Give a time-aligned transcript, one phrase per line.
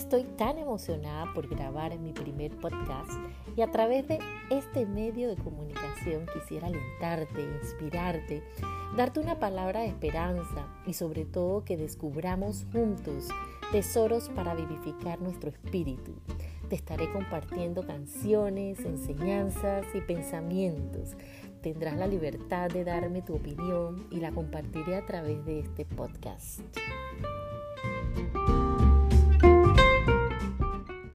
[0.00, 3.10] Estoy tan emocionada por grabar mi primer podcast
[3.54, 8.42] y a través de este medio de comunicación quisiera alentarte, inspirarte,
[8.96, 13.28] darte una palabra de esperanza y sobre todo que descubramos juntos
[13.72, 16.14] tesoros para vivificar nuestro espíritu.
[16.70, 21.10] Te estaré compartiendo canciones, enseñanzas y pensamientos.
[21.60, 26.62] Tendrás la libertad de darme tu opinión y la compartiré a través de este podcast.